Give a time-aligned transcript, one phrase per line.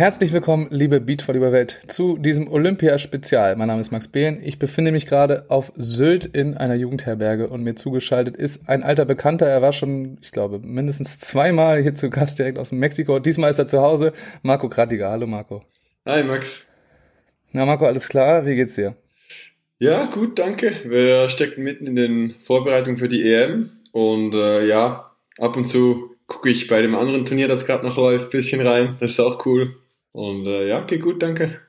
[0.00, 3.54] Herzlich willkommen, liebe Beachvolleyball-Welt, zu diesem Olympia-Spezial.
[3.56, 4.40] Mein Name ist Max Behn.
[4.42, 9.04] Ich befinde mich gerade auf Sylt in einer Jugendherberge und mir zugeschaltet ist ein alter
[9.04, 9.46] Bekannter.
[9.46, 13.18] Er war schon, ich glaube, mindestens zweimal hier zu Gast direkt aus Mexiko.
[13.18, 14.14] Diesmal ist er zu Hause.
[14.42, 15.10] Marco Gratiger.
[15.10, 15.64] Hallo, Marco.
[16.06, 16.66] Hi, Max.
[17.52, 18.46] Na, Marco, alles klar?
[18.46, 18.96] Wie geht's dir?
[19.80, 20.76] Ja, gut, danke.
[20.84, 26.16] Wir stecken mitten in den Vorbereitungen für die EM und äh, ja, ab und zu
[26.26, 28.96] gucke ich bei dem anderen Turnier, das gerade noch läuft, bisschen rein.
[28.98, 29.76] Das ist auch cool.
[30.12, 31.60] Und äh, ja, geht gut, danke.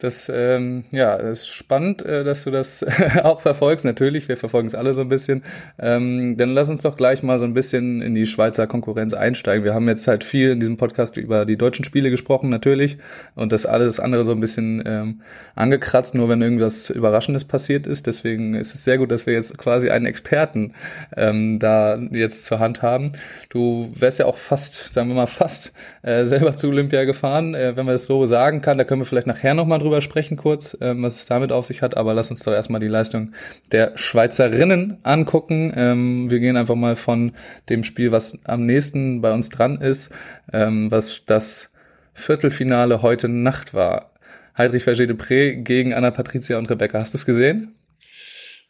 [0.00, 2.84] Das, ähm, ja, das ist spannend, äh, dass du das
[3.22, 3.84] auch verfolgst.
[3.84, 5.42] Natürlich, wir verfolgen es alle so ein bisschen.
[5.78, 9.62] Ähm, dann lass uns doch gleich mal so ein bisschen in die Schweizer Konkurrenz einsteigen.
[9.62, 12.96] Wir haben jetzt halt viel in diesem Podcast über die deutschen Spiele gesprochen, natürlich.
[13.34, 15.20] Und das alles andere so ein bisschen ähm,
[15.54, 18.06] angekratzt, nur wenn irgendwas Überraschendes passiert ist.
[18.06, 20.72] Deswegen ist es sehr gut, dass wir jetzt quasi einen Experten
[21.14, 23.12] ähm, da jetzt zur Hand haben.
[23.50, 27.76] Du wärst ja auch fast, sagen wir mal, fast äh, selber zu Olympia gefahren, äh,
[27.76, 28.78] wenn man es so sagen kann.
[28.78, 31.66] Da können wir vielleicht nachher nochmal drüber drüber sprechen kurz, ähm, was es damit auf
[31.66, 33.32] sich hat, aber lass uns doch erstmal die Leistung
[33.72, 35.72] der Schweizerinnen angucken.
[35.74, 37.32] Ähm, wir gehen einfach mal von
[37.68, 40.12] dem Spiel, was am nächsten bei uns dran ist,
[40.52, 41.72] ähm, was das
[42.14, 44.12] Viertelfinale heute Nacht war.
[44.56, 47.00] Heidrich Verger de Pré gegen Anna Patricia und Rebecca.
[47.00, 47.74] Hast du es gesehen?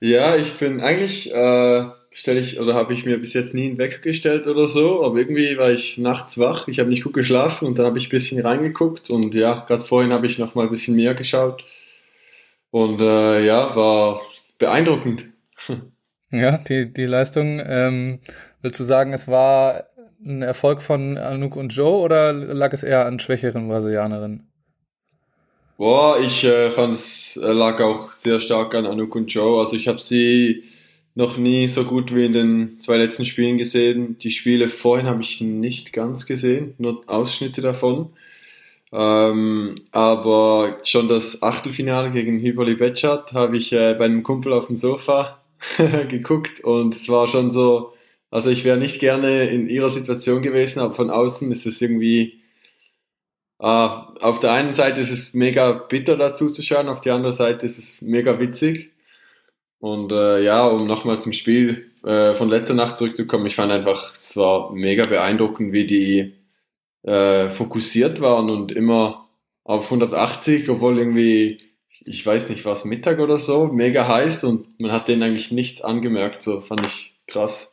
[0.01, 3.79] Ja, ich bin eigentlich äh, stelle ich oder habe ich mir bis jetzt nie einen
[3.79, 7.67] Wecker gestellt oder so, aber irgendwie war ich nachts wach, ich habe nicht gut geschlafen
[7.67, 10.65] und dann habe ich ein bisschen reingeguckt und ja, gerade vorhin habe ich noch mal
[10.65, 11.65] ein bisschen mehr geschaut
[12.71, 14.23] und äh, ja, war
[14.59, 15.27] beeindruckend.
[16.33, 18.21] Ja, die, die Leistung, ähm,
[18.63, 19.91] willst du sagen, es war
[20.25, 24.47] ein Erfolg von Anouk und Joe oder lag es eher an schwächeren Brasilianerinnen?
[25.77, 29.61] Boah, ich äh, fand es äh, lag auch sehr stark an Anouk und Joe.
[29.61, 30.63] Also ich habe sie
[31.21, 34.17] noch nie so gut wie in den zwei letzten Spielen gesehen.
[34.19, 38.11] Die Spiele vorhin habe ich nicht ganz gesehen, nur Ausschnitte davon.
[38.91, 44.67] Ähm, aber schon das Achtelfinale gegen Hiboli Betschat habe ich äh, bei einem Kumpel auf
[44.69, 45.43] dem Sofa
[46.09, 47.93] geguckt und es war schon so,
[48.31, 52.41] also ich wäre nicht gerne in ihrer Situation gewesen, aber von außen ist es irgendwie,
[53.61, 57.37] äh, auf der einen Seite ist es mega bitter dazu zu schauen, auf der anderen
[57.37, 58.91] Seite ist es mega witzig.
[59.81, 64.15] Und äh, ja, um nochmal zum Spiel äh, von letzter Nacht zurückzukommen, ich fand einfach,
[64.15, 66.35] es war mega beeindruckend, wie die
[67.03, 69.29] äh, fokussiert waren und immer
[69.65, 71.57] auf 180, obwohl irgendwie,
[72.05, 75.81] ich weiß nicht, was Mittag oder so, mega heiß und man hat denen eigentlich nichts
[75.81, 77.70] angemerkt, so fand ich krass.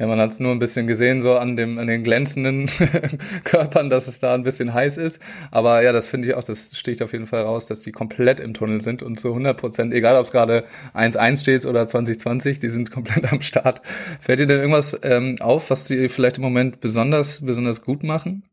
[0.00, 2.70] Ja, man hat es nur ein bisschen gesehen, so an dem, an den glänzenden
[3.44, 5.20] Körpern, dass es da ein bisschen heiß ist.
[5.50, 8.40] Aber ja, das finde ich auch, das sticht auf jeden Fall raus, dass die komplett
[8.40, 12.60] im Tunnel sind und zu 100 Prozent, egal ob es gerade 1-1 steht oder 2020,
[12.60, 13.82] die sind komplett am Start.
[14.20, 18.44] Fällt dir denn irgendwas ähm, auf, was die vielleicht im Moment besonders, besonders gut machen?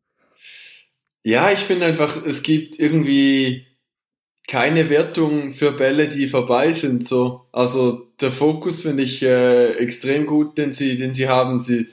[1.23, 3.67] Ja, ich finde einfach, es gibt irgendwie
[4.47, 7.05] keine Wertung für Bälle, die vorbei sind.
[7.07, 11.59] So, also der Fokus finde ich äh, extrem gut, den sie, den sie haben.
[11.59, 11.87] Sie,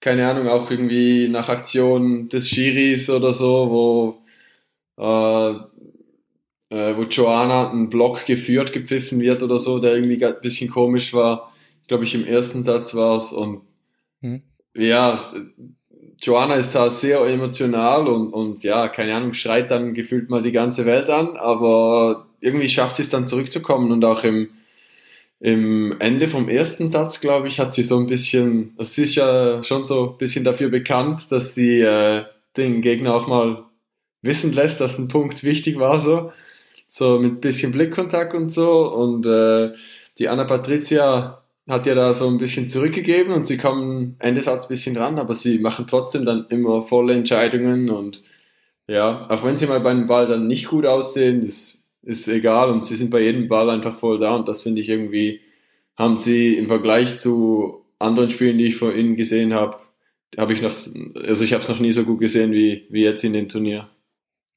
[0.00, 5.56] keine Ahnung, auch irgendwie nach Aktion des Schiris oder so, wo äh,
[6.70, 11.14] äh, wo Joanna einen Block geführt, gepfiffen wird oder so, der irgendwie ein bisschen komisch
[11.14, 11.52] war.
[11.86, 13.32] Glaube ich, im ersten Satz war es.
[13.32, 13.62] Und
[14.20, 14.42] hm.
[14.74, 15.32] ja,
[16.20, 20.52] Joanna ist da sehr emotional und, und ja, keine Ahnung, schreit dann gefühlt mal die
[20.52, 24.48] ganze Welt an, aber irgendwie schafft sie es dann zurückzukommen und auch im,
[25.40, 29.62] im Ende vom ersten Satz, glaube ich, hat sie so ein bisschen, das ist ja
[29.62, 32.24] schon so ein bisschen dafür bekannt, dass sie äh,
[32.56, 33.64] den Gegner auch mal
[34.22, 36.32] wissen lässt, dass ein Punkt wichtig war, so,
[36.88, 39.72] so mit bisschen Blickkontakt und so und äh,
[40.18, 44.66] die Anna Patricia hat ja da so ein bisschen zurückgegeben und sie kommen Ende Satz
[44.66, 48.22] ein bisschen dran, aber sie machen trotzdem dann immer volle Entscheidungen und
[48.88, 52.70] ja, auch wenn sie mal bei einem Ball dann nicht gut aussehen, ist, ist egal
[52.70, 55.40] und sie sind bei jedem Ball einfach voll da und das finde ich irgendwie,
[55.96, 59.78] haben sie im Vergleich zu anderen Spielen, die ich vor ihnen gesehen habe,
[60.38, 63.24] habe ich noch, also ich habe es noch nie so gut gesehen wie, wie jetzt
[63.24, 63.88] in dem Turnier.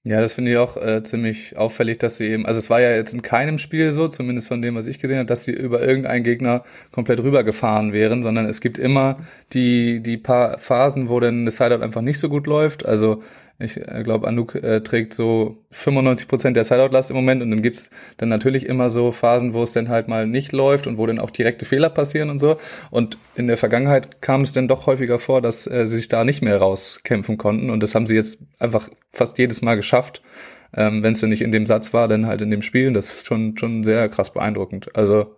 [0.06, 2.92] Ja, das finde ich auch äh, ziemlich auffällig, dass sie eben, also es war ja
[2.92, 5.82] jetzt in keinem Spiel so, zumindest von dem, was ich gesehen habe, dass sie über
[5.82, 9.18] irgendeinen Gegner komplett rübergefahren wären, sondern es gibt immer
[9.52, 12.86] die, die paar Phasen, wo dann das Sideout einfach nicht so gut läuft.
[12.86, 13.22] Also
[13.60, 17.62] ich äh, glaube, Anouk äh, trägt so 95 Prozent der Sideout-Last im Moment und dann
[17.62, 21.06] gibt's dann natürlich immer so Phasen, wo es dann halt mal nicht läuft und wo
[21.06, 22.58] dann auch direkte Fehler passieren und so.
[22.90, 26.24] Und in der Vergangenheit kam es dann doch häufiger vor, dass äh, sie sich da
[26.24, 30.22] nicht mehr rauskämpfen konnten und das haben sie jetzt einfach fast jedes Mal geschafft.
[30.74, 32.94] Ähm, Wenn es dann nicht in dem Satz war, dann halt in dem Spiel.
[32.94, 34.96] Das ist schon, schon sehr krass beeindruckend.
[34.96, 35.36] Also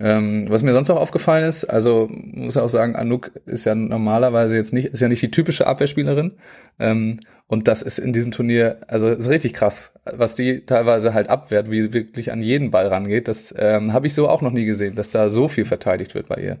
[0.00, 4.54] Ähm, was mir sonst noch aufgefallen ist, also muss auch sagen, Anouk ist ja normalerweise
[4.54, 6.32] jetzt nicht, ist ja nicht die typische Abwehrspielerin.
[6.78, 7.18] Ähm,
[7.48, 11.70] und das ist in diesem Turnier, also ist richtig krass, was die teilweise halt abwehrt,
[11.70, 13.26] wie sie wirklich an jeden Ball rangeht.
[13.26, 16.28] Das ähm, habe ich so auch noch nie gesehen, dass da so viel verteidigt wird
[16.28, 16.58] bei ihr.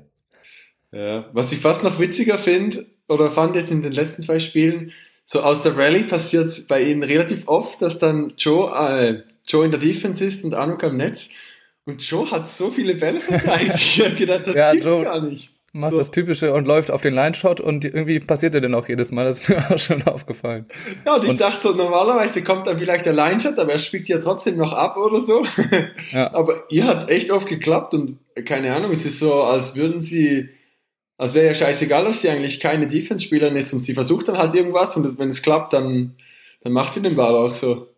[0.90, 4.92] Ja, was ich fast noch witziger finde, oder fand jetzt in den letzten zwei Spielen,
[5.24, 9.64] so aus der Rallye passiert es bei ihnen relativ oft, dass dann Joe, äh, Joe
[9.64, 11.28] in der Defense ist und Anouk am Netz.
[11.88, 13.74] Und Joe hat so viele Bälle verteidigt.
[13.76, 15.98] ich habe gedacht, das ja, gibt's Joe, gar nicht macht so.
[15.98, 19.24] das Typische und läuft auf den Line-Shot und irgendwie passiert er dann auch jedes Mal.
[19.24, 20.66] Das ist mir auch schon aufgefallen.
[21.04, 24.08] Ja, und ich und, dachte so, normalerweise kommt dann vielleicht der Line-Shot, aber er spielt
[24.08, 25.46] ja trotzdem noch ab oder so.
[26.12, 26.32] Ja.
[26.32, 30.48] Aber ihr hat's echt oft geklappt und keine Ahnung, es ist so, als würden sie,
[31.18, 34.54] als wäre ja scheißegal, dass sie eigentlich keine Defense-Spielerin ist und sie versucht dann halt
[34.54, 36.16] irgendwas und wenn es klappt, dann,
[36.62, 37.88] dann macht sie den Ball auch so.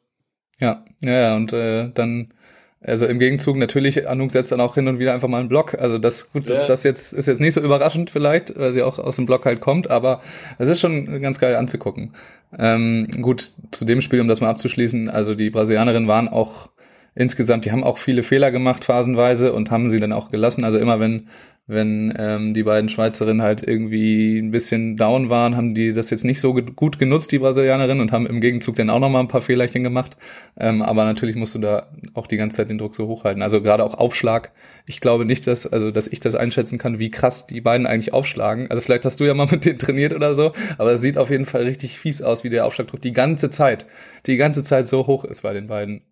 [0.59, 2.33] Ja, ja, ja, und äh, dann
[2.83, 5.75] also im Gegenzug natürlich, Anuk setzt dann auch hin und wieder einfach mal einen Block.
[5.75, 8.99] Also das gut, das, das jetzt ist jetzt nicht so überraschend vielleicht, weil sie auch
[8.99, 10.23] aus dem Block halt kommt, aber
[10.59, 12.15] es ist schon ganz geil anzugucken.
[12.59, 16.71] Ähm, gut, zu dem Spiel, um das mal abzuschließen, also die Brasilianerinnen waren auch
[17.15, 20.65] insgesamt, die haben auch viele Fehler gemacht phasenweise und haben sie dann auch gelassen.
[20.65, 21.29] Also immer wenn
[21.71, 26.25] wenn ähm, die beiden Schweizerinnen halt irgendwie ein bisschen down waren, haben die das jetzt
[26.25, 29.41] nicht so gut genutzt, die Brasilianerinnen, und haben im Gegenzug dann auch nochmal ein paar
[29.41, 30.17] Fehlerchen gemacht.
[30.59, 33.41] Ähm, aber natürlich musst du da auch die ganze Zeit den Druck so hochhalten.
[33.41, 34.51] Also gerade auch Aufschlag.
[34.87, 38.13] Ich glaube nicht, dass, also, dass ich das einschätzen kann, wie krass die beiden eigentlich
[38.13, 38.69] aufschlagen.
[38.69, 41.31] Also vielleicht hast du ja mal mit denen trainiert oder so, aber es sieht auf
[41.31, 43.87] jeden Fall richtig fies aus, wie der Aufschlagdruck die ganze Zeit,
[44.27, 46.03] die ganze Zeit so hoch ist bei den beiden.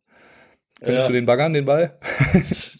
[0.81, 1.09] Könntest ja.
[1.09, 1.99] du den baggern, den Ball?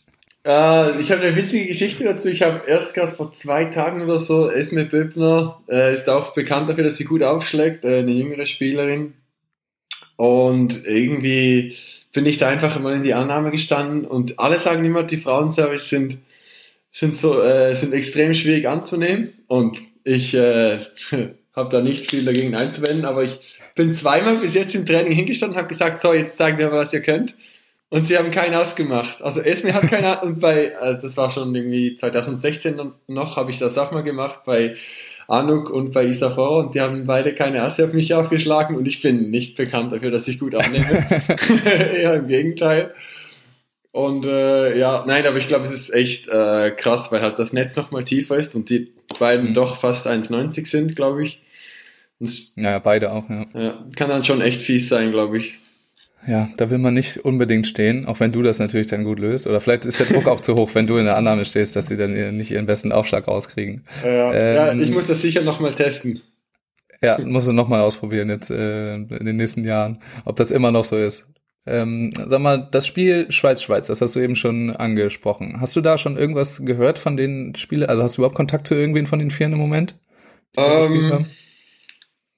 [0.49, 2.31] Äh, ich habe eine witzige Geschichte dazu.
[2.31, 6.71] Ich habe erst gerade vor zwei Tagen oder so, Esme Böbner äh, ist auch bekannt
[6.71, 9.13] dafür, dass sie gut aufschlägt, äh, eine jüngere Spielerin.
[10.17, 11.77] Und irgendwie
[12.13, 15.91] bin ich da einfach mal in die Annahme gestanden und alle sagen immer, die Frauenservice
[15.91, 16.19] sind,
[16.95, 19.35] sind, so, äh, sind extrem schwierig anzunehmen.
[19.49, 20.79] Und ich äh,
[21.55, 23.39] habe da nicht viel dagegen einzuwenden, aber ich
[23.75, 26.79] bin zweimal bis jetzt im Training hingestanden und habe gesagt, so, jetzt zeigen wir mal,
[26.79, 27.35] was ihr könnt.
[27.91, 29.23] Und sie haben keinen ausgemacht.
[29.23, 33.59] Also Esme hat keinen und bei, äh, das war schon irgendwie 2016 noch, habe ich
[33.59, 34.77] das auch mal gemacht, bei
[35.27, 39.01] Anuk und bei Isafora und die haben beide keine Asse auf mich aufgeschlagen und ich
[39.01, 41.07] bin nicht bekannt dafür, dass ich gut annehme.
[41.67, 42.95] Eher im Gegenteil.
[43.93, 47.53] Und äh, ja, nein, aber ich glaube, es ist echt äh, krass, weil halt das
[47.53, 49.55] Netz nochmal tiefer ist und die beiden mhm.
[49.55, 51.43] doch fast 1,90 sind, glaube ich.
[52.21, 53.47] Und, ja, beide auch, ja.
[53.55, 53.85] ja.
[53.97, 55.59] Kann dann schon echt fies sein, glaube ich.
[56.27, 59.47] Ja, da will man nicht unbedingt stehen, auch wenn du das natürlich dann gut löst.
[59.47, 61.87] Oder vielleicht ist der Druck auch zu hoch, wenn du in der Annahme stehst, dass
[61.87, 63.85] sie dann nicht ihren besten Aufschlag rauskriegen.
[64.05, 66.21] Ja, ähm, ja ich muss das sicher nochmal testen.
[67.03, 70.85] Ja, musst du nochmal ausprobieren jetzt äh, in den nächsten Jahren, ob das immer noch
[70.85, 71.29] so ist.
[71.67, 75.61] Ähm, sag mal, das Spiel Schweiz-Schweiz, das hast du eben schon angesprochen.
[75.61, 77.89] Hast du da schon irgendwas gehört von den Spielen?
[77.89, 79.99] Also hast du überhaupt Kontakt zu irgendwen von den Vieren im Moment?
[80.57, 81.27] Ähm,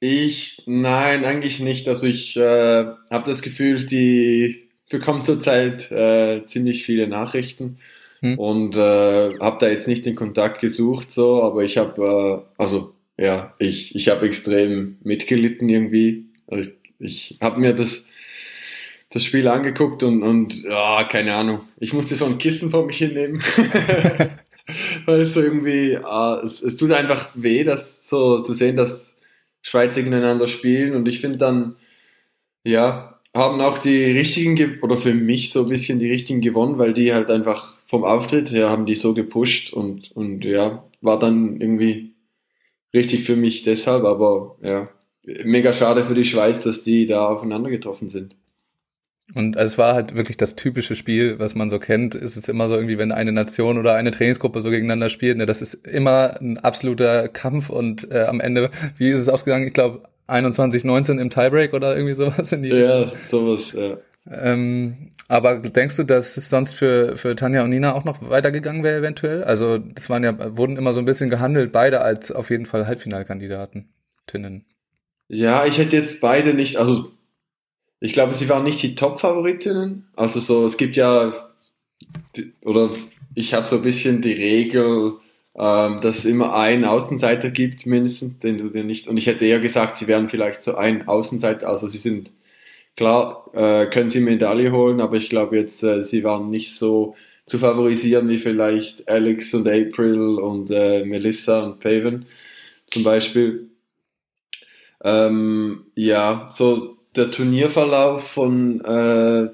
[0.00, 1.88] ich, nein, eigentlich nicht.
[1.88, 7.78] Also ich äh, habe das Gefühl, die bekommt zurzeit äh, ziemlich viele Nachrichten
[8.20, 8.38] hm.
[8.38, 12.94] und äh, habe da jetzt nicht den Kontakt gesucht, so, aber ich habe, äh, also
[13.16, 16.26] ja, ich, ich habe extrem mitgelitten irgendwie.
[16.46, 18.06] Also ich ich habe mir das,
[19.08, 21.62] das Spiel angeguckt und, und ja, keine Ahnung.
[21.78, 23.42] Ich musste so ein Kissen vor mich hinnehmen.
[25.06, 29.16] Weil es so irgendwie, äh, es, es tut einfach weh, das so zu sehen, dass
[29.62, 31.76] Schweizer gegeneinander spielen und ich finde dann,
[32.64, 36.92] ja, haben auch die richtigen, oder für mich so ein bisschen die richtigen gewonnen, weil
[36.92, 41.60] die halt einfach vom Auftritt her haben die so gepusht und, und ja, war dann
[41.60, 42.14] irgendwie
[42.94, 44.88] richtig für mich deshalb, aber ja,
[45.44, 48.34] mega schade für die Schweiz, dass die da aufeinander getroffen sind.
[49.34, 52.14] Und es war halt wirklich das typische Spiel, was man so kennt.
[52.14, 55.46] Es ist immer so irgendwie, wenn eine Nation oder eine Trainingsgruppe so gegeneinander spielt, ne,
[55.46, 59.66] das ist immer ein absoluter Kampf und äh, am Ende, wie ist es ausgegangen?
[59.66, 62.68] Ich glaube 21, 19 im Tiebreak oder irgendwie sowas in die.
[62.68, 63.98] Ja, sowas, ja.
[64.30, 68.82] Ähm, aber denkst du, dass es sonst für, für Tanja und Nina auch noch weitergegangen
[68.82, 69.44] wäre eventuell?
[69.44, 72.86] Also das waren ja, wurden immer so ein bisschen gehandelt, beide als auf jeden Fall
[72.86, 73.88] Halbfinalkandidaten.
[74.26, 74.66] Tinnen.
[75.28, 77.10] Ja, ich hätte jetzt beide nicht, also
[78.00, 80.08] ich glaube, sie waren nicht die Top-Favoritinnen.
[80.16, 81.50] Also so, es gibt ja,
[82.64, 82.90] oder
[83.34, 85.14] ich habe so ein bisschen die Regel,
[85.54, 89.06] ähm, dass es immer einen Außenseiter gibt, mindestens, den du dir nicht.
[89.08, 91.68] Und ich hätte eher gesagt, sie wären vielleicht so ein Außenseiter.
[91.68, 92.32] Also sie sind
[92.96, 97.16] klar, äh, können sie Medaille holen, aber ich glaube jetzt, äh, sie waren nicht so
[97.46, 102.26] zu favorisieren wie vielleicht Alex und April und äh, Melissa und Paven
[102.86, 103.70] zum Beispiel.
[105.02, 109.48] Ähm, ja, so der Turnierverlauf von äh,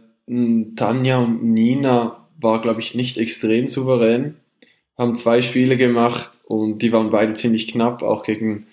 [0.76, 4.36] Tanja und Nina war, glaube ich, nicht extrem souverän.
[4.98, 8.66] Haben zwei Spiele gemacht und die waren beide ziemlich knapp, auch gegen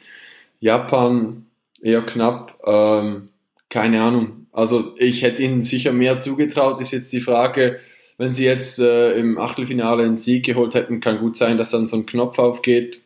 [0.60, 1.46] Japan
[1.82, 2.60] eher knapp.
[2.66, 3.30] Ähm,
[3.70, 4.48] keine Ahnung.
[4.52, 6.80] Also ich hätte ihnen sicher mehr zugetraut.
[6.80, 7.80] Ist jetzt die Frage,
[8.18, 11.88] wenn sie jetzt äh, im Achtelfinale einen Sieg geholt hätten, kann gut sein, dass dann
[11.88, 13.02] so ein Knopf aufgeht.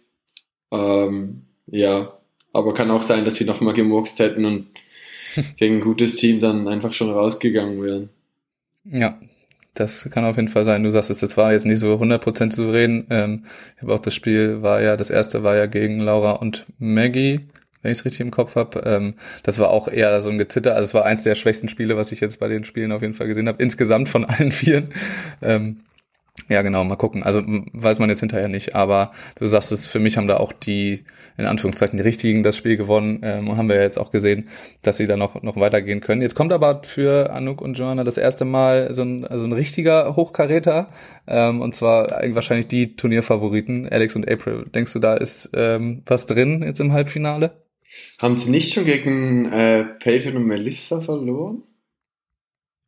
[0.72, 2.18] Ähm, ja,
[2.54, 4.68] aber kann auch sein, dass sie nochmal gemurkst hätten und
[5.58, 8.10] gegen ein gutes Team dann einfach schon rausgegangen wären.
[8.86, 9.20] Ja,
[9.74, 10.84] das kann auf jeden Fall sein.
[10.84, 13.06] Du sagst es, das war jetzt nicht so 100% souverän.
[13.10, 16.66] Ähm, ich habe auch das Spiel war ja, das erste war ja gegen Laura und
[16.80, 17.42] Maggie,
[17.82, 18.82] wenn ich es richtig im Kopf habe.
[18.86, 20.76] Ähm, das war auch eher so ein Gezitter.
[20.76, 23.14] Also es war eins der schwächsten Spiele, was ich jetzt bei den Spielen auf jeden
[23.14, 23.62] Fall gesehen habe.
[23.62, 24.90] Insgesamt von allen vieren.
[25.42, 25.82] Ähm,
[26.50, 27.24] ja, genau, mal gucken.
[27.24, 30.54] Also weiß man jetzt hinterher nicht, aber du sagst es, für mich haben da auch
[30.54, 31.04] die,
[31.38, 34.48] in Anführungszeichen, die Richtigen das Spiel gewonnen ähm, und haben wir ja jetzt auch gesehen,
[34.82, 36.22] dass sie da noch, noch weitergehen können.
[36.22, 40.16] Jetzt kommt aber für Anouk und Joanna das erste Mal so ein, also ein richtiger
[40.16, 40.90] Hochkaräter
[41.28, 44.66] ähm, und zwar wahrscheinlich die Turnierfavoriten, Alex und April.
[44.74, 47.52] Denkst du, da ist ähm, was drin jetzt im Halbfinale?
[48.20, 51.64] Haben sie nicht schon gegen äh, Paven und Melissa verloren?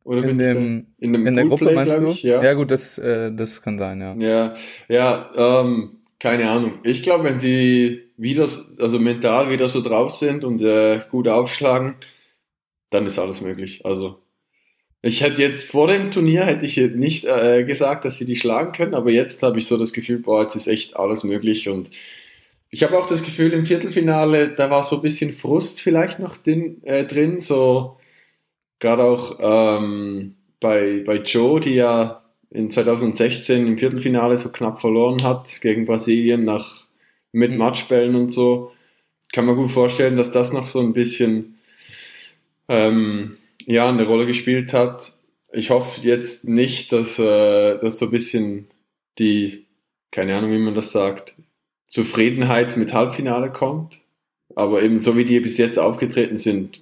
[0.04, 2.08] Oder in, dem, in, in der Gruppe meinst du?
[2.08, 2.42] Ich, ja.
[2.42, 4.14] ja, gut, das, äh, das kann sein, ja.
[4.16, 4.54] Ja,
[4.88, 6.74] ja ähm, keine Ahnung.
[6.82, 11.96] Ich glaube, wenn sie wieder, also mental wieder so drauf sind und äh, gut aufschlagen,
[12.90, 13.84] dann ist alles möglich.
[13.84, 14.18] Also
[15.02, 18.72] ich hätte jetzt vor dem Turnier hätte ich nicht äh, gesagt, dass sie die schlagen
[18.72, 21.90] können, aber jetzt habe ich so das Gefühl, boah, jetzt ist echt alles möglich und
[22.72, 26.36] ich habe auch das Gefühl, im Viertelfinale, da war so ein bisschen Frust vielleicht noch
[26.36, 27.96] din, äh, drin, so
[28.80, 35.22] Gerade auch ähm, bei, bei Joe, die ja in 2016 im Viertelfinale so knapp verloren
[35.22, 36.86] hat gegen Brasilien nach
[37.32, 37.56] mit.
[37.56, 38.72] Matchbällen und so,
[39.32, 41.58] kann man gut vorstellen, dass das noch so ein bisschen
[42.68, 45.12] ähm, ja, eine Rolle gespielt hat.
[45.52, 48.68] Ich hoffe jetzt nicht, dass, äh, dass so ein bisschen
[49.18, 49.66] die,
[50.10, 51.36] keine Ahnung, wie man das sagt,
[51.86, 54.00] Zufriedenheit mit Halbfinale kommt.
[54.56, 56.80] Aber eben so wie die bis jetzt aufgetreten sind,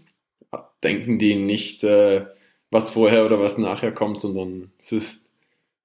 [0.83, 2.27] denken die nicht, äh,
[2.71, 5.31] was vorher oder was nachher kommt, sondern es ist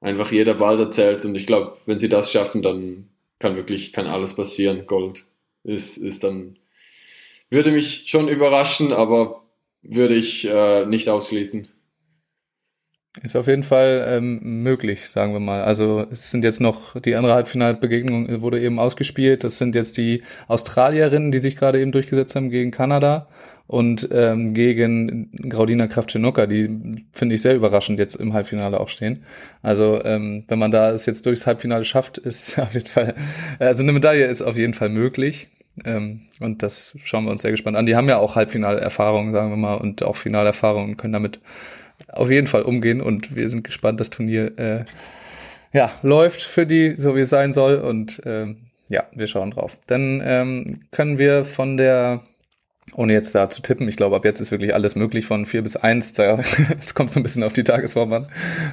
[0.02, 3.10] einfach jeder Ball erzählt und ich glaube, wenn sie das schaffen, dann
[3.40, 4.86] kann wirklich, kann alles passieren.
[4.86, 5.26] Gold
[5.64, 6.58] ist, ist dann,
[7.50, 9.44] würde mich schon überraschen, aber
[9.82, 11.68] würde ich äh, nicht ausschließen.
[13.22, 15.62] Ist auf jeden Fall ähm, möglich, sagen wir mal.
[15.62, 19.44] Also es sind jetzt noch die andere Halbfinalbegegnung wurde eben ausgespielt.
[19.44, 23.28] Das sind jetzt die Australierinnen, die sich gerade eben durchgesetzt haben gegen Kanada
[23.66, 29.24] und ähm, gegen Graudina Kravchenokka, die finde ich sehr überraschend jetzt im Halbfinale auch stehen.
[29.62, 33.16] Also ähm, wenn man da es jetzt durchs Halbfinale schafft, ist auf jeden Fall,
[33.60, 35.48] also eine Medaille ist auf jeden Fall möglich.
[35.86, 37.86] Ähm, und das schauen wir uns sehr gespannt an.
[37.86, 41.40] Die haben ja auch Halbfinalerfahrung, sagen wir mal, und auch Finalerfahrung und können damit
[42.10, 43.02] auf jeden Fall umgehen.
[43.02, 44.86] Und wir sind gespannt, das Turnier äh,
[45.72, 47.78] ja läuft für die, so wie es sein soll.
[47.78, 48.58] Und ähm,
[48.90, 49.80] ja, wir schauen drauf.
[49.88, 52.22] Dann ähm, können wir von der
[52.96, 55.62] ohne jetzt da zu tippen, ich glaube, ab jetzt ist wirklich alles möglich von vier
[55.62, 56.14] bis eins.
[56.18, 58.28] Es kommt so ein bisschen auf die Tagesform an.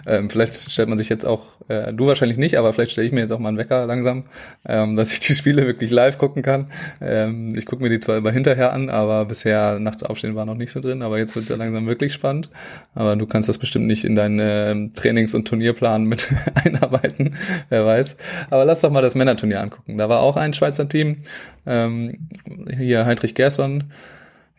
[0.06, 3.12] Ähm, vielleicht stellt man sich jetzt auch, äh, du wahrscheinlich nicht, aber vielleicht stelle ich
[3.12, 4.24] mir jetzt auch mal einen Wecker langsam,
[4.66, 6.70] ähm, dass ich die Spiele wirklich live gucken kann.
[7.00, 10.54] Ähm, ich gucke mir die zwar immer hinterher an, aber bisher nachts aufstehen war noch
[10.54, 12.50] nicht so drin, aber jetzt wird es ja langsam wirklich spannend.
[12.94, 17.36] Aber du kannst das bestimmt nicht in deinen äh, Trainings- und Turnierplan mit einarbeiten,
[17.68, 18.16] wer weiß.
[18.50, 19.96] Aber lass doch mal das Männerturnier angucken.
[19.96, 21.18] Da war auch ein Schweizer Team,
[21.66, 22.28] ähm,
[22.76, 23.84] hier Heinrich Gerson,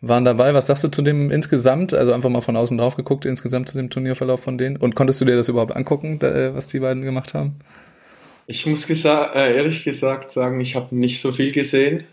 [0.02, 0.52] waren dabei.
[0.52, 1.94] Was sagst du zu dem insgesamt?
[1.94, 4.76] Also einfach mal von außen drauf geguckt, insgesamt zu dem Turnierverlauf von denen.
[4.76, 7.56] Und konntest du dir das überhaupt angucken, da, was die beiden gemacht haben?
[8.46, 12.04] Ich muss gesa äh, ehrlich gesagt sagen, ich habe nicht so viel gesehen.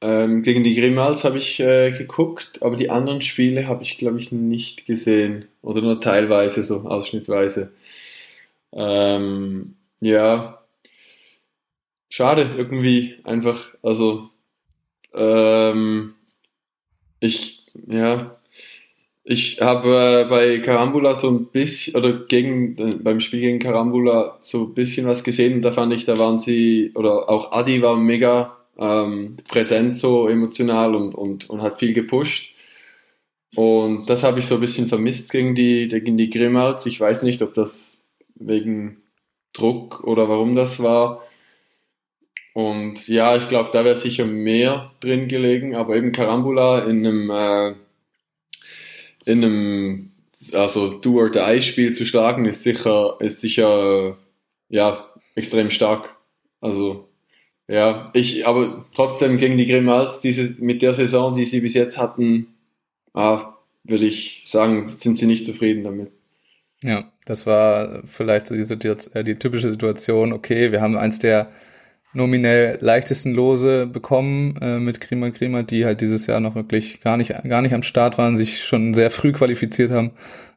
[0.00, 4.18] Ähm, gegen die Grimals habe ich äh, geguckt, aber die anderen Spiele habe ich, glaube
[4.18, 5.46] ich, nicht gesehen.
[5.60, 7.72] Oder nur teilweise, so ausschnittweise.
[8.72, 10.62] Ähm, ja,
[12.08, 13.74] schade irgendwie einfach.
[13.82, 14.30] Also,
[15.14, 16.14] ähm,
[17.20, 18.38] ich, ja,
[19.24, 24.64] ich habe äh, bei Karambula so ein bisschen, oder gegen, beim Spiel gegen Karambula so
[24.64, 28.56] ein bisschen was gesehen da fand ich, da waren sie, oder auch Adi war mega
[28.78, 32.54] ähm, präsent, so emotional und, und, und hat viel gepusht.
[33.54, 36.86] Und das habe ich so ein bisschen vermisst gegen die, gegen die Grimmalds.
[36.86, 38.02] Ich weiß nicht, ob das
[38.36, 39.02] wegen
[39.52, 41.22] Druck oder warum das war.
[42.58, 47.30] Und ja, ich glaube, da wäre sicher mehr drin gelegen, aber eben Karambula in einem,
[47.30, 47.74] äh,
[49.30, 50.10] in einem
[50.52, 54.18] also Do or Die Spiel zu schlagen, ist sicher, ist sicher,
[54.68, 56.16] ja, extrem stark.
[56.60, 57.08] Also,
[57.68, 61.96] ja, ich, aber trotzdem gegen die Grimals, diese, mit der Saison, die sie bis jetzt
[61.96, 62.48] hatten,
[63.14, 66.10] ah, würde ich sagen, sind sie nicht zufrieden damit.
[66.82, 71.52] Ja, das war vielleicht so die, äh, die typische Situation, okay, wir haben eins der
[72.12, 77.16] nominell leichtesten Lose bekommen äh, mit Krima Krima, die halt dieses Jahr noch wirklich gar
[77.16, 80.12] nicht, gar nicht am Start waren, sich schon sehr früh qualifiziert haben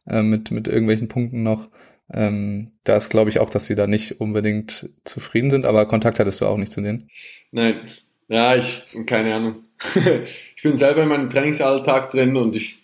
[0.08, 1.70] äh, mit, mit irgendwelchen Punkten noch.
[2.13, 6.20] Ähm, da ist, glaube ich, auch, dass sie da nicht unbedingt zufrieden sind, aber Kontakt
[6.20, 7.10] hattest du auch nicht zu denen.
[7.51, 7.75] Nein,
[8.27, 9.63] ja, ich, keine Ahnung.
[10.55, 12.81] ich bin selber in meinem Trainingsalltag drin und ich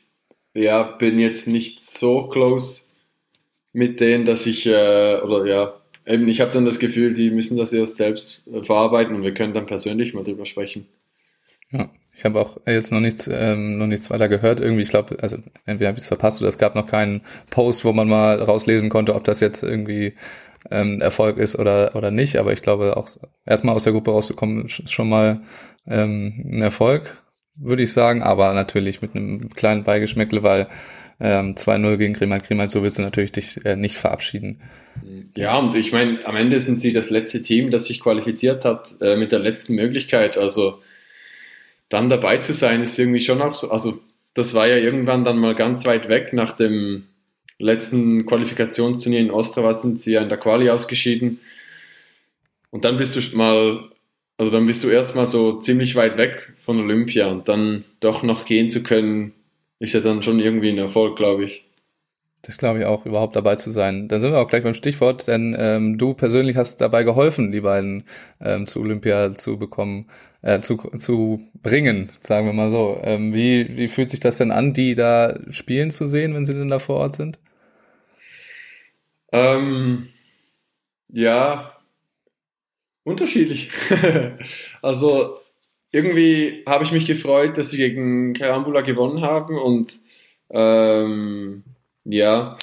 [0.54, 2.86] ja, bin jetzt nicht so close
[3.74, 5.77] mit denen, dass ich, äh, oder ja,
[6.08, 9.54] eben, ich habe dann das Gefühl, die müssen das erst selbst verarbeiten und wir können
[9.54, 10.88] dann persönlich mal drüber sprechen.
[11.72, 14.62] Ja, ich habe auch jetzt noch nichts, ähm, noch nichts weiter gehört.
[14.62, 17.84] Irgendwie, ich glaube, also entweder habe ich es verpasst oder es gab noch keinen Post,
[17.84, 20.14] wo man mal rauslesen konnte, ob das jetzt irgendwie
[20.72, 22.38] ähm, Erfolg ist oder oder nicht.
[22.38, 23.10] Aber ich glaube auch
[23.46, 25.42] erstmal aus der Gruppe rauszukommen ist schon mal
[25.86, 27.24] ähm, ein Erfolg,
[27.56, 28.24] würde ich sagen.
[28.24, 30.68] Aber natürlich mit einem kleinen Beigeschmäckle, weil
[31.20, 34.62] ähm, 2-0 gegen Grimal Grimal, so willst du natürlich dich äh, nicht verabschieden.
[35.36, 38.96] Ja, und ich meine, am Ende sind sie das letzte Team, das sich qualifiziert hat
[39.02, 40.38] äh, mit der letzten Möglichkeit.
[40.38, 40.82] Also
[41.90, 43.72] dann dabei zu sein, ist irgendwie schon auch so.
[43.72, 44.00] Also
[44.34, 46.34] das war ja irgendwann dann mal ganz weit weg.
[46.34, 47.08] Nach dem
[47.60, 51.40] letzten Qualifikationsturnier in Ostrava sind sie ja in der Quali ausgeschieden.
[52.70, 53.90] Und dann bist du mal,
[54.38, 58.46] also dann bist du erstmal so ziemlich weit weg von Olympia und dann doch noch
[58.46, 59.34] gehen zu können,
[59.80, 61.64] ist ja dann schon irgendwie ein Erfolg, glaube ich.
[62.44, 64.08] Das glaube ich auch, überhaupt dabei zu sein.
[64.08, 67.62] Dann sind wir auch gleich beim Stichwort, denn ähm, du persönlich hast dabei geholfen, die
[67.62, 68.04] beiden
[68.40, 70.10] ähm, zu Olympia zu bekommen,
[70.42, 73.00] äh, zu, zu bringen, sagen wir mal so.
[73.04, 76.54] Ähm, wie, wie fühlt sich das denn an, die da spielen zu sehen, wenn sie
[76.54, 77.40] denn da vor Ort sind?
[79.32, 80.08] Ähm,
[81.10, 81.74] ja,
[83.04, 83.72] unterschiedlich.
[84.82, 85.40] also
[85.92, 90.00] irgendwie habe ich mich gefreut, dass sie gegen Karambula gewonnen haben und
[90.50, 91.64] ähm,
[92.06, 92.58] ja,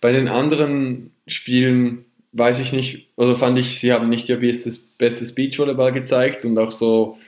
[0.00, 4.78] bei den anderen Spielen weiß ich nicht, also fand ich, sie haben nicht ihr bestes,
[4.78, 7.18] bestes Beachvolleyball gezeigt und auch so,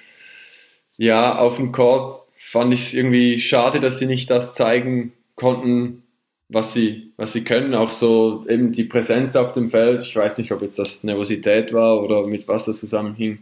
[0.97, 6.03] ja, auf dem Court fand ich es irgendwie schade, dass sie nicht das zeigen konnten,
[6.49, 7.75] was sie, was sie können.
[7.75, 10.03] Auch so eben die Präsenz auf dem Feld.
[10.03, 13.39] Ich weiß nicht, ob jetzt das Nervosität war oder mit was das zusammenhing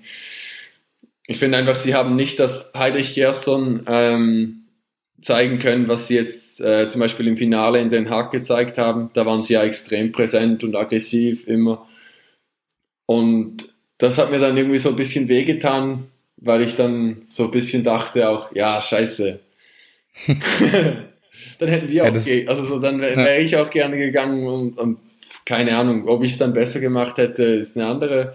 [1.31, 4.64] ich finde einfach, sie haben nicht das Heidrich Gerson ähm,
[5.23, 9.11] zeigen können, was sie jetzt äh, zum Beispiel im Finale in Den Haag gezeigt haben.
[9.12, 11.87] Da waren sie ja extrem präsent und aggressiv immer.
[13.07, 17.53] Und das hat mir dann irgendwie so ein bisschen wehgetan, weil ich dann so ein
[17.53, 19.38] bisschen dachte auch, ja, scheiße.
[21.61, 24.77] dann hätten wir ja, auch, also so, dann wäre wär ich auch gerne gegangen und,
[24.79, 24.99] und
[25.45, 28.35] keine Ahnung, ob ich es dann besser gemacht hätte, ist eine andere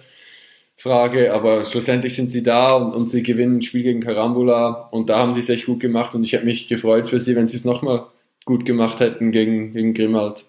[0.78, 5.10] Frage, aber schlussendlich sind sie da und, und sie gewinnen ein Spiel gegen Karambula und
[5.10, 7.48] da haben sie es echt gut gemacht und ich hätte mich gefreut für sie, wenn
[7.48, 8.08] sie es nochmal
[8.44, 10.46] gut gemacht hätten gegen, gegen Grimald.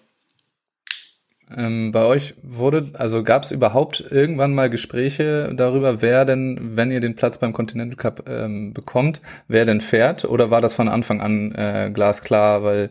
[1.55, 6.91] Ähm, bei euch wurde, also gab es überhaupt irgendwann mal Gespräche darüber, wer denn, wenn
[6.91, 10.25] ihr den Platz beim Continental Cup ähm, bekommt, wer denn fährt?
[10.25, 12.89] Oder war das von Anfang an äh, glasklar, weil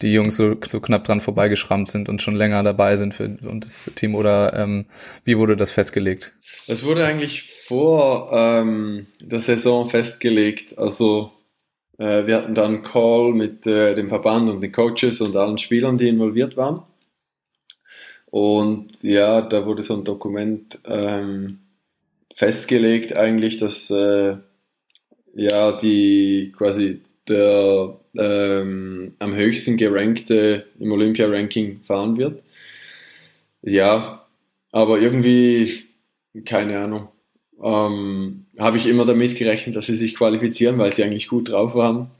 [0.00, 3.64] die Jungs so, so knapp dran vorbeigeschrammt sind und schon länger dabei sind für und
[3.64, 4.14] das Team?
[4.14, 4.86] Oder ähm,
[5.24, 6.32] wie wurde das festgelegt?
[6.66, 10.78] Es wurde eigentlich vor ähm, der Saison festgelegt.
[10.78, 11.32] Also
[11.98, 15.58] äh, wir hatten dann einen Call mit äh, dem Verband und den Coaches und allen
[15.58, 16.82] Spielern, die involviert waren.
[18.26, 21.58] Und ja, da wurde so ein Dokument ähm,
[22.34, 24.36] festgelegt, eigentlich, dass äh,
[25.34, 32.42] ja die quasi der ähm, am höchsten gerankte im Olympia-Ranking fahren wird.
[33.62, 34.26] Ja,
[34.70, 35.84] aber irgendwie
[36.44, 37.08] keine Ahnung.
[37.62, 41.74] Ähm, habe ich immer damit gerechnet, dass sie sich qualifizieren, weil sie eigentlich gut drauf
[41.74, 42.10] waren.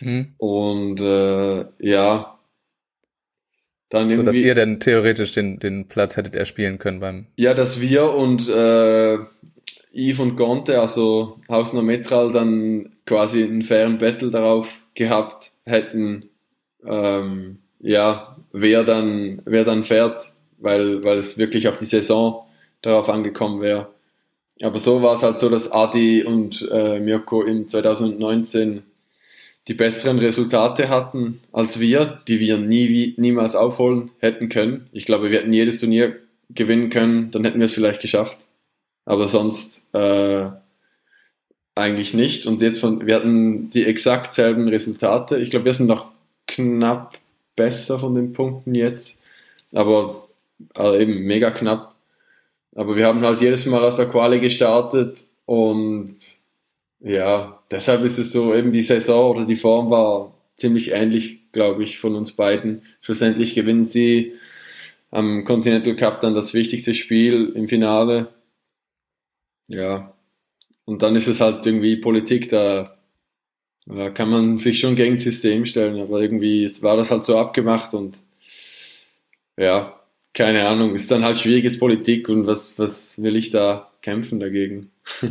[0.00, 0.34] Mhm.
[0.36, 2.38] Und äh, ja,
[3.88, 4.16] dann irgendwie.
[4.16, 7.26] So, dass ihr denn theoretisch den, den Platz hättet erspielen können beim.
[7.36, 9.18] Ja, dass wir und äh,
[9.94, 16.28] Yves und Gonte, also Hausner Metral, dann quasi einen fairen Battle darauf gehabt hätten,
[16.86, 22.46] ähm, ja, wer dann, wer dann fährt, weil, weil es wirklich auf die Saison
[22.82, 23.88] darauf angekommen wäre.
[24.62, 28.82] Aber so war es halt so, dass Adi und äh, Mirko im 2019
[29.66, 34.88] die besseren Resultate hatten als wir, die wir nie, niemals aufholen hätten können.
[34.92, 36.16] Ich glaube, wir hätten jedes Turnier
[36.50, 38.38] gewinnen können, dann hätten wir es vielleicht geschafft.
[39.06, 40.50] Aber sonst äh,
[41.74, 42.46] eigentlich nicht.
[42.46, 45.38] Und jetzt von, wir hatten die exakt selben Resultate.
[45.38, 46.06] Ich glaube, wir sind noch
[46.46, 47.18] knapp
[47.56, 49.20] besser von den Punkten jetzt.
[49.72, 50.28] Aber
[50.74, 51.94] also eben mega knapp.
[52.74, 56.16] Aber wir haben halt jedes Mal aus der Quali gestartet und
[57.00, 61.84] ja, deshalb ist es so, eben die Saison oder die Form war ziemlich ähnlich, glaube
[61.84, 62.82] ich, von uns beiden.
[63.00, 64.34] Schlussendlich gewinnen sie
[65.10, 68.34] am Continental Cup dann das wichtigste Spiel im Finale.
[69.68, 70.14] Ja,
[70.84, 72.96] und dann ist es halt irgendwie Politik, da,
[74.14, 77.92] kann man sich schon gegen das System stellen, aber irgendwie war das halt so abgemacht
[77.94, 78.18] und
[79.56, 80.00] ja,
[80.32, 84.90] keine Ahnung, ist dann halt schwieriges Politik und was, was will ich da kämpfen dagegen?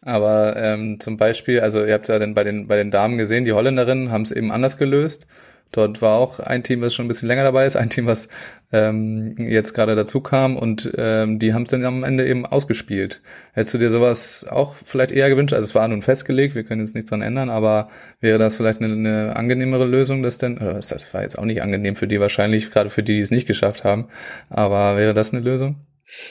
[0.00, 3.16] Aber ähm, zum Beispiel, also ihr habt es ja dann bei den, bei den Damen
[3.16, 5.26] gesehen, die Holländerinnen haben es eben anders gelöst.
[5.74, 8.28] Dort war auch ein Team, was schon ein bisschen länger dabei ist, ein Team, was
[8.70, 13.20] ähm, jetzt gerade dazu kam und ähm, die haben es dann am Ende eben ausgespielt.
[13.54, 15.52] Hättest du dir sowas auch vielleicht eher gewünscht?
[15.52, 17.88] Also es war nun festgelegt, wir können jetzt nichts dran ändern, aber
[18.20, 21.60] wäre das vielleicht eine, eine angenehmere Lösung, das denn, oder das war jetzt auch nicht
[21.60, 24.06] angenehm für die wahrscheinlich, gerade für die, die es nicht geschafft haben,
[24.50, 25.74] aber wäre das eine Lösung?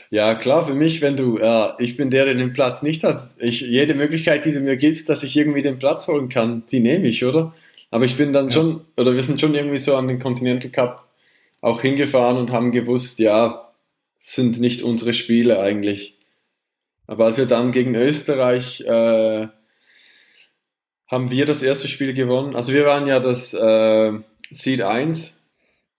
[0.10, 3.30] Ja, klar, für mich, wenn du, äh, ich bin der, der den Platz nicht hat.
[3.38, 6.80] Ich, jede Möglichkeit, die du mir gibst, dass ich irgendwie den Platz holen kann, die
[6.80, 7.54] nehme ich, oder?
[7.94, 8.54] Aber ich bin dann ja.
[8.54, 11.08] schon, oder wir sind schon irgendwie so an den Continental Cup
[11.62, 13.70] auch hingefahren und haben gewusst, ja,
[14.18, 16.18] sind nicht unsere Spiele eigentlich.
[17.06, 19.48] Aber als wir dann gegen Österreich äh,
[21.06, 22.56] haben wir das erste Spiel gewonnen.
[22.56, 24.12] Also wir waren ja das äh,
[24.50, 25.40] Seed 1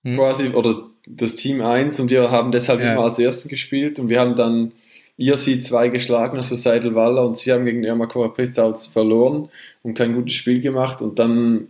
[0.02, 0.16] hm.
[0.16, 2.94] quasi, oder das Team 1 und wir haben deshalb ja.
[2.94, 4.72] immer als Ersten gespielt und wir haben dann
[5.16, 9.48] ihr Seed 2 geschlagen, also Seidel Waller und sie haben gegen Ermakova Pristals verloren
[9.84, 11.68] und kein gutes Spiel gemacht und dann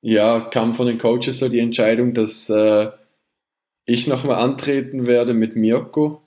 [0.00, 2.90] ja, kam von den Coaches so die Entscheidung, dass äh,
[3.86, 6.22] ich nochmal antreten werde mit Mirko.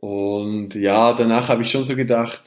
[0.00, 2.42] Und ja, danach habe ich schon so gedacht,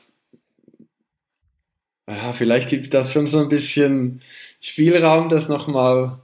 [2.07, 4.21] ja, vielleicht gibt das schon so ein bisschen
[4.59, 6.19] Spielraum, das nochmal,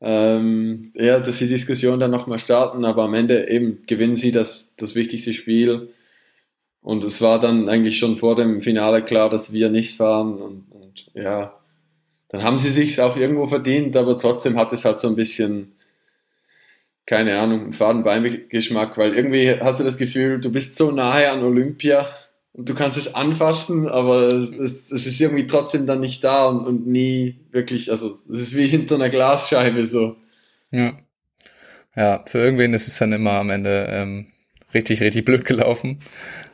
[0.00, 4.74] ähm, ja, dass die Diskussion dann nochmal starten, aber am Ende eben gewinnen sie das,
[4.76, 5.92] das wichtigste Spiel.
[6.80, 10.38] Und es war dann eigentlich schon vor dem Finale klar, dass wir nicht fahren.
[10.38, 11.58] Und, und ja,
[12.28, 15.72] dann haben sie sich auch irgendwo verdient, aber trotzdem hat es halt so ein bisschen,
[17.06, 21.42] keine Ahnung, einen Fadenbeingeschmack, weil irgendwie hast du das Gefühl, du bist so nahe an
[21.42, 22.08] Olympia
[22.52, 26.66] und du kannst es anfassen, aber es, es ist irgendwie trotzdem dann nicht da und,
[26.66, 30.16] und nie wirklich, also es ist wie hinter einer Glasscheibe so.
[30.70, 30.98] Ja.
[31.96, 34.26] Ja, für irgendwen ist es dann immer am Ende ähm,
[34.74, 36.00] richtig, richtig blöd gelaufen.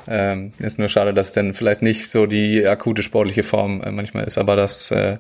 [0.07, 4.25] Ähm, ist nur schade, dass dann vielleicht nicht so die akute sportliche Form äh, manchmal
[4.25, 5.19] ist, aber das, äh,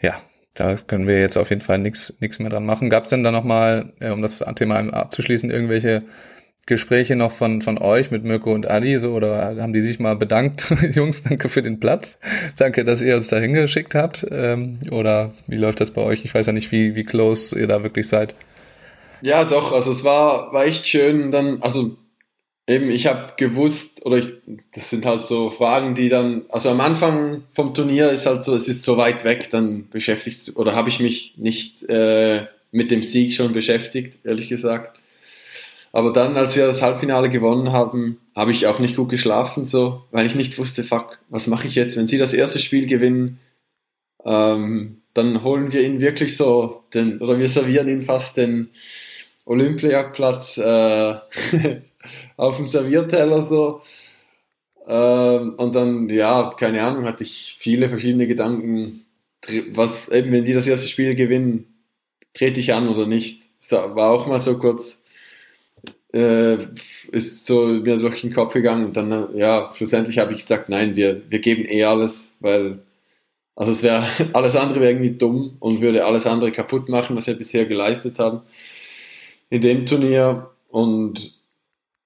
[0.00, 0.20] ja,
[0.54, 2.90] da können wir jetzt auf jeden Fall nichts nichts mehr dran machen.
[2.90, 6.02] Gab es denn da nochmal, äh, um das Thema abzuschließen, irgendwelche
[6.66, 10.14] Gespräche noch von, von euch mit Mirko und Adi, so, oder haben die sich mal
[10.14, 10.72] bedankt?
[10.92, 12.18] Jungs, danke für den Platz.
[12.56, 14.24] Danke, dass ihr uns da hingeschickt habt.
[14.30, 16.24] Ähm, oder wie läuft das bei euch?
[16.24, 18.36] Ich weiß ja nicht, wie, wie close ihr da wirklich seid.
[19.22, 21.32] Ja, doch, also es war, war echt schön.
[21.32, 21.96] Dann, also
[22.68, 24.28] Eben, ich habe gewusst, oder ich,
[24.72, 28.54] das sind halt so Fragen, die dann, also am Anfang vom Turnier ist halt so,
[28.54, 33.02] es ist so weit weg, dann beschäftigst oder habe ich mich nicht äh, mit dem
[33.02, 34.96] Sieg schon beschäftigt, ehrlich gesagt.
[35.92, 40.04] Aber dann, als wir das Halbfinale gewonnen haben, habe ich auch nicht gut geschlafen, so,
[40.12, 43.40] weil ich nicht wusste, fuck, was mache ich jetzt, wenn sie das erste Spiel gewinnen,
[44.24, 48.70] ähm, dann holen wir ihn wirklich so, den, oder wir servieren ihn fast den
[49.44, 50.58] Olympiaplatz.
[50.58, 51.16] Äh,
[52.36, 53.82] auf dem Servierteller so.
[54.86, 59.06] Ähm, und dann, ja, keine Ahnung, hatte ich viele verschiedene Gedanken,
[59.72, 61.66] was eben, wenn die das erste Spiel gewinnen,
[62.34, 63.42] trete ich an oder nicht.
[63.60, 65.00] Das war auch mal so kurz,
[66.12, 66.58] äh,
[67.12, 70.96] ist so mir durch den Kopf gegangen und dann, ja, schlussendlich habe ich gesagt, nein,
[70.96, 72.80] wir, wir geben eh alles, weil,
[73.56, 77.26] also es wäre, alles andere wäre irgendwie dumm und würde alles andere kaputt machen, was
[77.26, 78.42] wir bisher geleistet haben
[79.50, 81.34] in dem Turnier und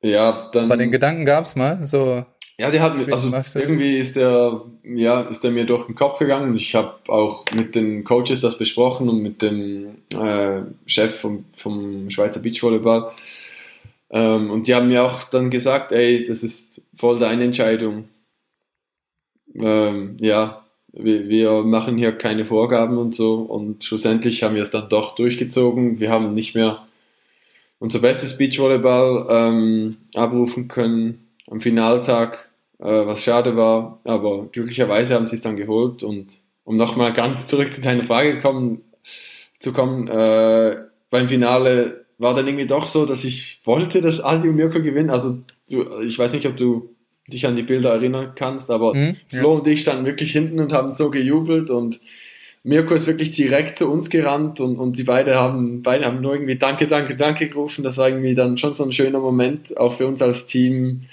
[0.07, 0.69] ja, dann.
[0.69, 2.25] Bei den Gedanken gab's mal so.
[2.59, 6.19] Ja, der hat mir, also irgendwie ist der, ja, ist der mir durch den Kopf
[6.19, 6.57] gegangen.
[6.57, 12.09] Ich habe auch mit den Coaches das besprochen und mit dem äh, Chef vom, vom
[12.09, 13.13] Schweizer Beachvolleyball.
[14.11, 18.09] Ähm, und die haben mir auch dann gesagt, ey, das ist voll deine Entscheidung.
[19.55, 23.35] Ähm, ja, wir, wir machen hier keine Vorgaben und so.
[23.35, 26.01] Und schlussendlich haben wir es dann doch durchgezogen.
[26.01, 26.86] Wir haben nicht mehr
[27.79, 35.29] unser bestes Beachvolleyball ähm, abrufen können am Finaltag, äh, was schade war, aber glücklicherweise haben
[35.29, 38.83] sie es dann geholt und um nochmal ganz zurück zu deiner Frage kommen,
[39.61, 40.77] zu kommen, äh,
[41.11, 45.11] beim Finale war dann irgendwie doch so, dass ich wollte, dass Aldi und Mirko gewinnen.
[45.11, 45.39] Also
[45.71, 46.95] du, ich weiß nicht, ob du
[47.29, 49.59] dich an die Bilder erinnern kannst, aber mhm, Flo ja.
[49.59, 52.01] und ich standen wirklich hinten und haben so gejubelt und
[52.67, 56.35] Mirko ist wirklich direkt zu uns gerannt und, und die beiden haben, beide haben nur
[56.35, 57.85] irgendwie Danke, Danke, Danke gerufen.
[57.85, 61.05] Das war irgendwie dann schon so ein schöner Moment, auch für uns als Team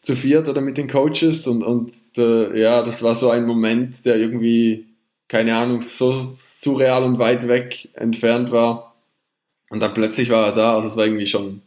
[0.00, 4.04] zu viert oder mit den Coaches und, und äh, ja, das war so ein Moment,
[4.06, 4.86] der irgendwie
[5.28, 8.94] keine Ahnung, so surreal und weit weg entfernt war.
[9.70, 11.62] Und dann plötzlich war er da, also es war irgendwie schon,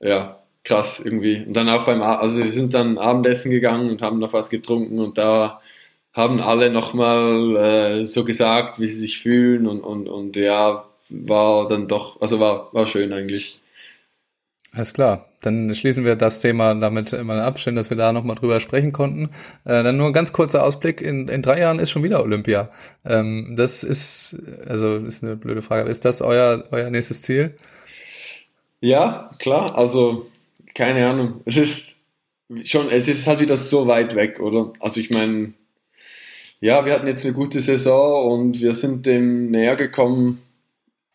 [0.00, 1.44] ja, krass irgendwie.
[1.46, 4.98] Und dann auch beim, also wir sind dann Abendessen gegangen und haben noch was getrunken
[4.98, 5.61] und da
[6.12, 11.68] haben alle nochmal äh, so gesagt, wie sie sich fühlen und, und, und ja, war
[11.68, 13.62] dann doch, also war, war schön eigentlich.
[14.74, 17.58] Alles klar, dann schließen wir das Thema damit mal ab.
[17.58, 19.26] Schön, dass wir da nochmal drüber sprechen konnten.
[19.64, 21.02] Äh, dann nur ein ganz kurzer Ausblick.
[21.02, 22.70] In, in drei Jahren ist schon wieder Olympia.
[23.04, 25.90] Ähm, das ist, also ist eine blöde Frage.
[25.90, 27.54] Ist das euer, euer nächstes Ziel?
[28.80, 29.76] Ja, klar.
[29.76, 30.26] Also,
[30.74, 31.42] keine Ahnung.
[31.44, 31.96] Es ist
[32.64, 34.72] schon, es ist halt wieder so weit weg, oder?
[34.80, 35.52] Also ich meine,
[36.62, 40.40] ja, wir hatten jetzt eine gute Saison und wir sind dem näher gekommen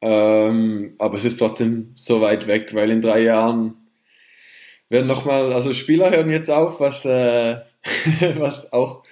[0.02, 3.74] ähm, aber es ist trotzdem so weit weg, weil in drei Jahren
[4.90, 7.58] werden nochmal, also Spieler hören jetzt auf, was, äh,
[8.38, 9.04] was auch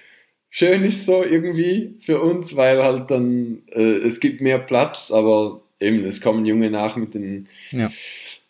[0.48, 5.62] schön ist so irgendwie für uns, weil halt dann äh, es gibt mehr Platz, aber
[5.80, 7.90] eben es kommen Junge nach mit den ja.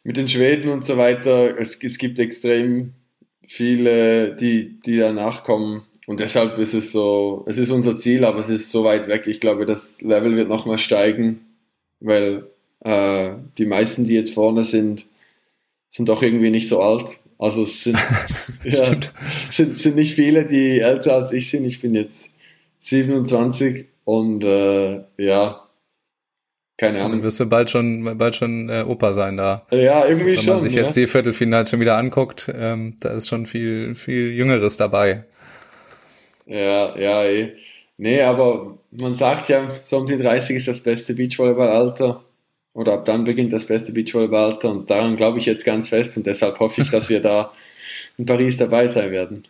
[0.04, 1.58] mit den Schweden und so weiter.
[1.58, 2.92] Es, es gibt extrem
[3.46, 8.40] viele, die die danach kommen und deshalb ist es so, es ist unser Ziel, aber
[8.40, 9.26] es ist so weit weg.
[9.26, 11.40] Ich glaube, das Level wird nochmal steigen
[12.00, 12.44] weil
[12.80, 15.06] äh, die meisten, die jetzt vorne sind,
[15.90, 17.18] sind doch irgendwie nicht so alt.
[17.38, 17.98] Also es sind,
[18.64, 18.84] ja,
[19.50, 21.64] sind, sind nicht viele, die älter als ich sind.
[21.64, 22.30] Ich bin jetzt
[22.80, 25.62] 27 und äh, ja,
[26.78, 27.12] keine Ahnung.
[27.12, 29.66] Dann wirst du bald schon, bald schon äh, Opa sein da.
[29.70, 30.46] Ja, irgendwie schon.
[30.46, 30.82] Wenn man sich ja.
[30.82, 35.24] jetzt die Viertelfinals schon wieder anguckt, ähm, da ist schon viel, viel Jüngeres dabei.
[36.46, 37.52] Ja, ja, eh.
[37.98, 42.22] Nee, aber man sagt ja, so um die 30 ist das beste Beachvolleyballalter.
[42.72, 44.70] Oder ab dann beginnt das beste Beachvolleyballalter.
[44.70, 46.16] Und daran glaube ich jetzt ganz fest.
[46.16, 47.52] Und deshalb hoffe ich, dass wir da
[48.18, 49.44] in Paris dabei sein werden.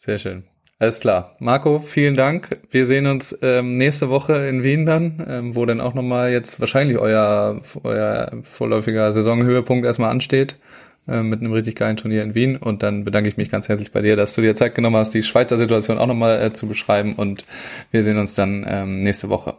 [0.00, 0.44] Sehr schön.
[0.78, 1.36] Alles klar.
[1.38, 2.58] Marco, vielen Dank.
[2.70, 6.60] Wir sehen uns ähm, nächste Woche in Wien dann, ähm, wo dann auch nochmal jetzt
[6.60, 10.58] wahrscheinlich euer, euer vorläufiger Saisonhöhepunkt erstmal ansteht.
[11.06, 12.56] Äh, mit einem richtig geilen Turnier in Wien.
[12.56, 15.10] Und dann bedanke ich mich ganz herzlich bei dir, dass du dir Zeit genommen hast,
[15.10, 17.14] die Schweizer Situation auch nochmal äh, zu beschreiben.
[17.14, 17.44] Und
[17.90, 19.58] wir sehen uns dann ähm, nächste Woche.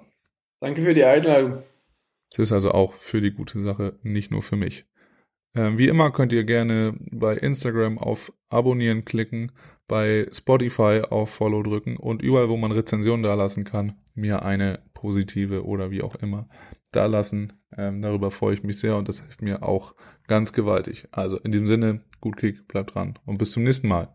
[0.59, 1.59] Danke für die Einladung.
[2.31, 4.85] Das ist also auch für die gute Sache, nicht nur für mich.
[5.53, 9.51] Ähm, wie immer könnt ihr gerne bei Instagram auf Abonnieren klicken,
[9.87, 14.79] bei Spotify auf Follow drücken und überall, wo man Rezensionen da lassen kann, mir eine
[14.93, 16.49] positive oder wie auch immer
[16.91, 17.53] da lassen.
[17.77, 19.93] Ähm, darüber freue ich mich sehr und das hilft mir auch
[20.27, 21.07] ganz gewaltig.
[21.11, 24.09] Also in diesem Sinne, gut Kick, bleibt dran und bis zum nächsten Mal.